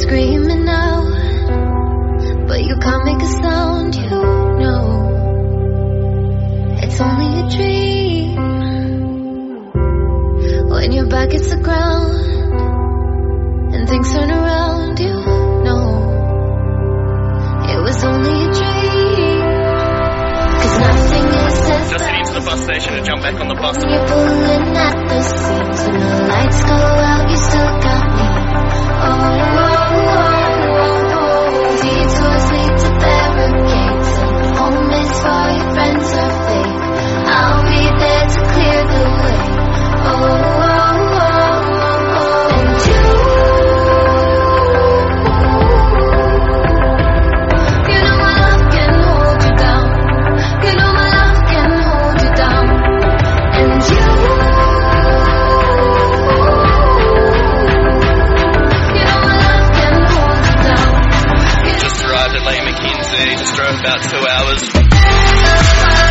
screaming 0.00 0.66
out, 0.68 1.04
but 2.48 2.64
you 2.64 2.76
can't 2.80 3.04
make 3.04 3.20
a 3.22 3.26
sound, 3.42 3.94
you 3.94 4.08
know. 4.60 5.08
It's 6.82 7.00
only 7.00 7.40
a 7.40 7.48
dream. 7.54 8.36
When 10.70 10.92
your 10.92 11.06
back 11.06 11.32
hits 11.32 11.50
the 11.50 11.58
ground 11.58 12.16
and 13.74 13.88
things 13.88 14.10
turn 14.12 14.30
around, 14.30 14.98
you 15.00 15.12
know. 15.66 15.86
It 17.68 17.80
was 17.82 18.02
only 18.02 18.44
a 18.44 18.52
dream. 18.58 19.40
Cause 20.60 20.78
nothing 20.78 21.26
is 21.26 21.70
as 21.70 21.90
Just 21.90 22.34
the 22.34 22.40
bus 22.40 22.64
station 22.64 22.94
and 22.94 23.04
jump 23.04 23.22
back 23.22 23.38
on 23.38 23.48
the 23.48 23.54
bus. 23.54 24.69
about 63.78 64.02
two 64.02 64.26
hours. 64.26 66.09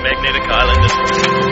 magnetic 0.00 0.48
islanders. 0.48 1.51